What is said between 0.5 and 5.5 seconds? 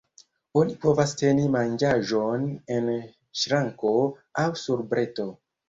Oni povas teni manĝaĵon en ŝranko aŭ sur breto.